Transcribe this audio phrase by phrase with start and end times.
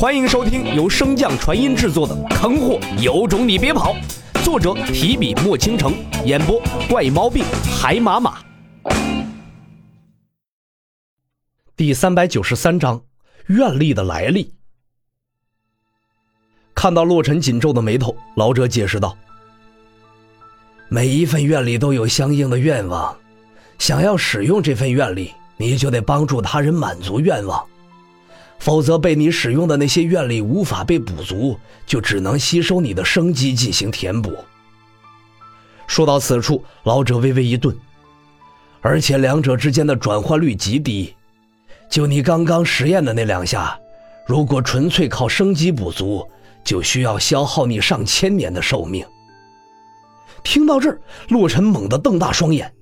[0.00, 3.94] 欢迎收听由升降传音制作的《坑货有种你别跑》，
[4.42, 5.92] 作者提笔墨倾城，
[6.24, 6.58] 演播
[6.88, 7.44] 怪猫病
[7.78, 8.38] 海马马。
[11.76, 13.02] 第三百九十三章，
[13.48, 14.54] 愿力的来历。
[16.74, 19.14] 看到洛尘紧皱的眉头，老者解释道
[20.88, 23.14] ：“每一份愿力都有相应的愿望，
[23.78, 27.62] 想要使用这份愿力，你就得帮助他人满足愿望。”
[28.60, 34.32] 否则，被你使用的那些愿力无法被补足，就只能吸收你的生机进行填补。
[35.86, 37.74] 说到此处，老者微微一顿，
[38.82, 41.14] 而且两者之间的转换率极低。
[41.88, 43.76] 就你刚刚实验的那两下，
[44.26, 46.24] 如果纯粹靠生机补足，
[46.62, 49.04] 就需要消耗你上千年的寿命。
[50.44, 51.00] 听到这儿，
[51.30, 52.72] 洛尘猛地瞪大双眼，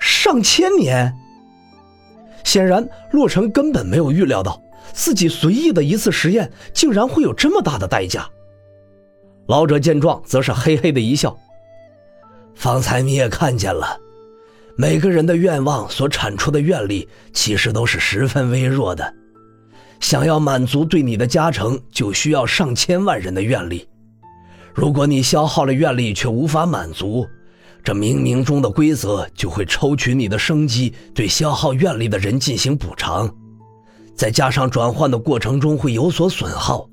[0.00, 1.14] 上千年！
[2.42, 4.60] 显然，洛尘根本没有预料到。
[4.92, 8.28] 自己随意的一次实验，竟然会有这么大的代价。
[9.46, 11.36] 老者见状，则是嘿嘿的一笑。
[12.54, 13.98] 方才你也看见了，
[14.76, 19.14] 每个人的愿望所产出的愿力，其实都是十分微弱的。
[20.00, 23.88] 想要满足对你的加成，就需要上千万人的愿力。
[24.74, 27.26] 如果你消耗了愿力却无法满足，
[27.82, 33.32] 这冥冥中的规则就会抽取你的生机，对消耗愿力的人进行补偿。
[34.16, 36.88] 再加上转换的过程中会有所损耗，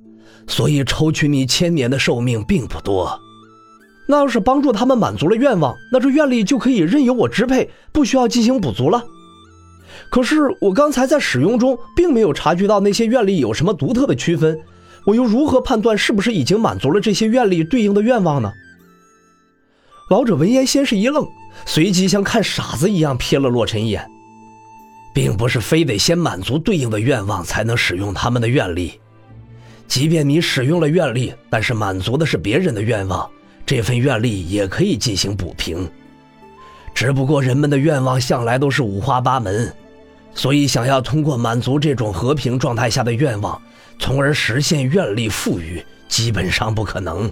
[0.47, 3.19] 所以抽取你千年的寿命并不多。
[4.07, 9.03] 那要是帮助他们满足了愿望，那这愿力就可以任由我支配，不需要进行补足了。
[10.09, 14.59] 可是我刚才在使用中并没有察觉到那些愿力有什么独特的区分，
[15.05, 18.51] 我又如何判断是不是已经满足了这些愿力对应的愿望呢？
[20.09, 21.25] 老者闻言先是一愣，
[21.65, 24.05] 随即像看傻子一样瞥了洛尘一眼。
[25.13, 28.99] 并不是非得先满足对应的愿望才能使用他们的愿力，
[29.87, 33.29] 即便你使用了愿力，但是满足的是别人的愿望，
[33.65, 35.89] 这份愿力也可以进行补平。
[36.93, 39.73] 只不过人们的愿望向来都是五花八门，
[40.33, 43.61] 所以想要通过满足这种和平状态下的愿望，
[43.99, 47.31] 从而实现愿力富裕，基本上不可能。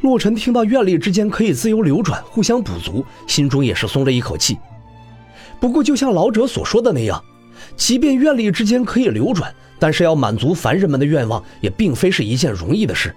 [0.00, 4.58] 洛尘听到愿力之间可以自由流转，互相补足，心中也是松了一口气。
[5.62, 7.22] 不过，就像老者所说的那样，
[7.76, 13.14] 即便愿力之间可以流转，但是要满足凡人们的愿望，也并非是一件容易的事。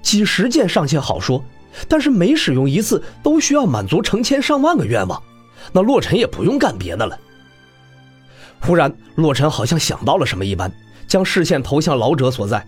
[0.00, 1.44] 几十件尚且好说，
[1.86, 5.22] 但是每使用一次都需要满足成千上万个愿望，
[5.70, 7.18] 那洛尘也不用干别的了。
[8.62, 10.72] 忽然，洛尘好像想到了什么一般，
[11.06, 12.66] 将视线投向老者所在。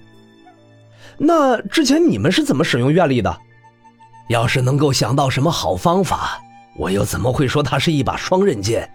[1.16, 3.34] 那之前你们是怎么使用愿力的？
[4.28, 6.38] 要是能够想到什么好方法。
[6.76, 8.88] 我又怎么会说它是一把双刃剑？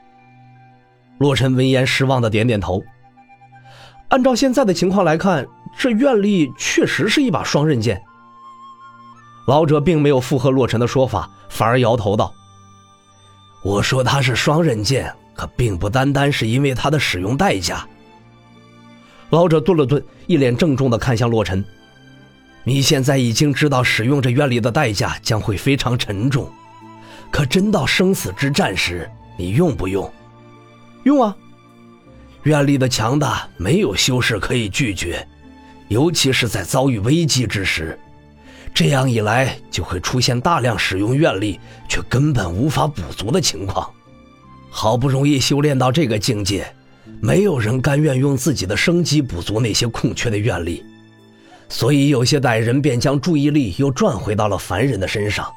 [1.19, 2.81] 洛尘闻言失望的点点头。
[4.09, 5.45] 按照现在的情况来看，
[5.77, 8.01] 这愿力确实是一把双刃剑。
[9.47, 12.33] 老者并没有附和洛尘的说法，反而摇头道
[13.63, 17.87] ：“我说它是双刃剑，可并不单单是因为它的使用代价。”
[19.29, 21.63] 老者顿了顿，一脸郑重的看向洛尘
[22.63, 26.49] ：“你现在已经知道使用这愿力的代价将会非常沉重。”
[27.31, 30.11] 可真到生死之战时，你用不用？
[31.03, 31.35] 用啊！
[32.43, 35.27] 愿力的强大没有修士可以拒绝，
[35.89, 37.97] 尤其是在遭遇危机之时。
[38.73, 43.89] 这样一来，就会出现大量使用愿力却根本无法补足的情况。
[44.69, 46.67] 好不容易修炼到这个境界，
[47.19, 50.83] 没有人甘愿用自己的生机补足那些空缺的愿力，
[51.69, 55.51] 所以有些歹人便将注意力又转回到了凡人的身上。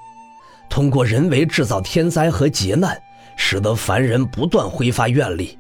[0.71, 2.97] 通过人为制造天灾和劫难，
[3.37, 5.59] 使得凡人不断挥发愿力，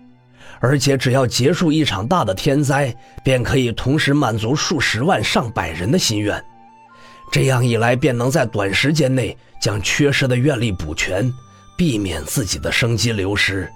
[0.60, 2.94] 而且只要结束一场大的天灾，
[3.24, 6.42] 便可以同时满足数十万上百人的心愿。
[7.32, 11.30] 这样一来，便能在短时间内将缺失的愿力补全，
[11.76, 13.68] 避免自己的生机流失。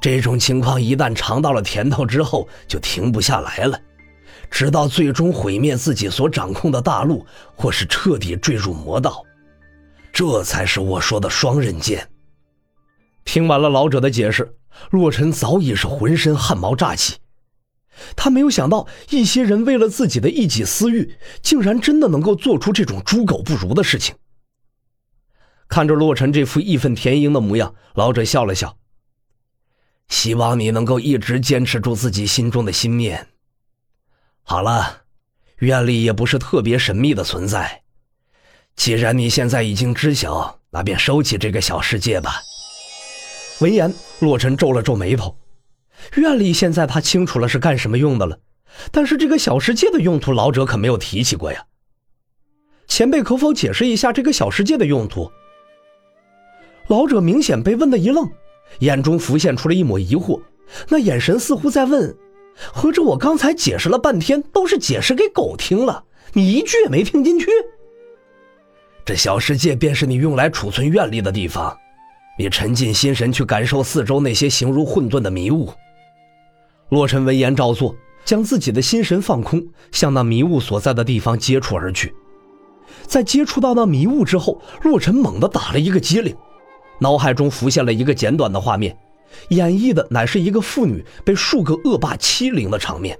[0.00, 3.78] 这种情况一旦尝到了甜头之后，就停不下来了，
[4.50, 9.22] 直到最终毁灭自己所掌控的大陆，或是彻底坠入魔道。
[10.12, 12.10] 这才是我说的双刃剑。
[13.24, 14.56] 听完了老者的解释，
[14.90, 17.16] 洛尘早已是浑身汗毛炸起。
[18.16, 24.14] 他没有想到，一些人为了自己的一己私欲，竟然真的能够做出这种猪狗不如的事情。
[25.68, 28.76] 看着洛尘这副义愤填膺的模样，老者笑了笑
[30.08, 33.28] ：“希望你能够一直坚持住自己心中的心念。
[34.42, 35.02] 好了，
[35.58, 37.82] 院里也不是特别神秘的存在。”
[38.80, 42.40] 既然你现在已经知晓，那便收起这个小世界吧。
[43.60, 45.36] 闻言，洛尘皱了皱眉头。
[46.16, 48.38] 院里现在他清楚了是干什么用的了，
[48.90, 51.62] 但是这个小世界的用途，老者可没有提起过呀。
[52.88, 55.30] 前辈可否解释一下这个小世界的用途？
[56.86, 58.30] 老者明显被问的一愣，
[58.78, 60.40] 眼中浮现出了一抹疑惑，
[60.88, 62.16] 那眼神似乎在问：
[62.72, 66.02] 合着我刚才解释了半天，都是解释给狗听了，
[66.32, 67.46] 你一句也没听进去？
[69.10, 71.76] 这小世界便是你用来储存愿力的地方，
[72.38, 75.68] 你沉浸心神去感受四周那些形如混沌的迷雾。
[76.90, 77.92] 洛尘闻言照做。
[78.24, 82.14] 将自己的心神放空，向那迷雾所在的地方接触而去。
[83.02, 86.36] 在接触到那迷雾之后，洛尘猛地打了一个激灵，
[87.00, 88.96] 脑海中浮现了一个简短的画面，
[89.48, 93.18] 演绎的乃是一个妇女被数个恶霸欺凌的场面。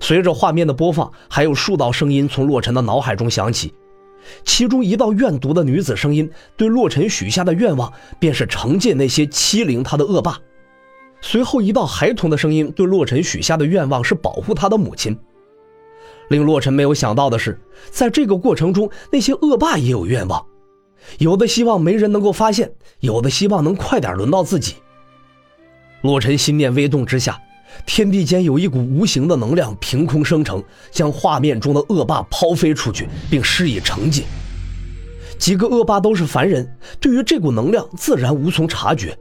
[0.00, 3.72] 随着画面的播放，还有数道声音从洛尘的脑海中响起，
[4.44, 10.38] 其中一道怨毒的女子声音对洛尘许下的愿望，便是惩戒那些欺凌他的恶霸。
[11.20, 15.18] 随后，一道孩童的声音对洛尘许下的愿望是保护他的母亲。
[16.28, 17.58] 令洛尘没有想到的是，
[17.90, 20.44] 在这个过程中，那些恶霸也有愿望，
[21.18, 24.74] 有的希望没人能够发现，有的希望能快点轮到自己。
[26.02, 27.40] 洛尘心念微动之下，
[27.84, 34.24] 天地间有一股无形的能量凭空生成，将画面中的恶霸抛飞出去，并施以惩戒。
[35.38, 36.66] 几个恶霸都是凡人，
[36.98, 39.16] 对于这股能量自然无从察觉。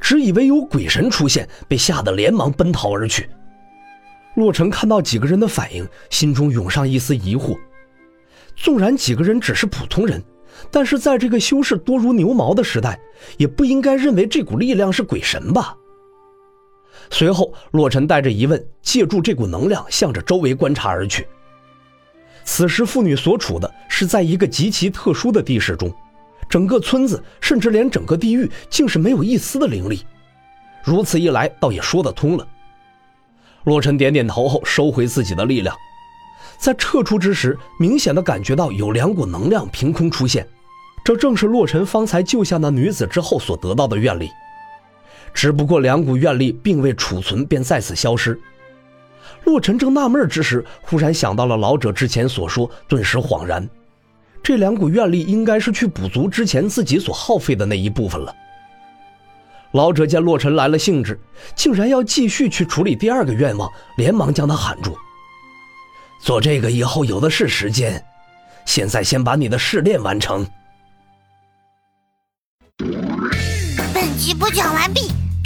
[0.00, 3.28] 只以为有鬼神出现，被吓得连忙奔逃而去。
[4.36, 7.58] 洛尘看到几个人的反应，心中涌上一丝疑惑。
[8.56, 10.22] 纵然几个人只是普通人，
[10.70, 12.98] 但是在这个修士多如牛毛的时代，
[13.38, 15.74] 也不应该认为这股力量是鬼神吧？
[17.10, 21.26] 随后，洛尘带着疑问，借助这股能量向着周围观察而去。
[22.44, 25.92] 此时，妇女所处的是在一个极其特殊的地势中。
[26.48, 30.04] 整个村子，甚至连整个地狱，竟是没有一丝的灵力。
[30.82, 32.46] 如此一来，倒也说得通了。
[33.64, 35.76] 洛尘点点头后，收回自己的力量，
[36.58, 40.46] 在撤出之时，明显的感觉到有两股能量凭空出现，
[41.04, 44.30] 这正是洛尘方才救下那女子之后所得到的愿力。
[45.32, 48.38] 只不过两股愿力并未储存，便再次消失。
[49.44, 53.68] 洛尘正纳闷之时，忽然想到了老者之前所说，顿时恍然。
[54.42, 58.34] 这两股愿力应该是去补足之前自己所耗费的那一部分了。
[59.72, 61.18] 老者见洛尘来了兴致，
[61.54, 64.96] 竟然要继续去处理第二个愿望，连忙将他喊住
[66.20, 68.04] ：“做这个以后有的是时间，
[68.66, 70.44] 现在先把你的试炼完成。”
[73.94, 75.12] 本集播讲完毕，